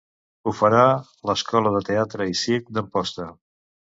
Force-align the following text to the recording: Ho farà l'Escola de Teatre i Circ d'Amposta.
Ho 0.45 0.53
farà 0.59 0.79
l'Escola 1.29 1.75
de 1.77 1.83
Teatre 1.91 2.27
i 2.33 2.39
Circ 2.41 2.75
d'Amposta. 2.79 3.29